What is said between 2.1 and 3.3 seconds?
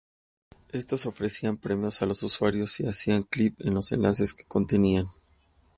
usuarios si hacían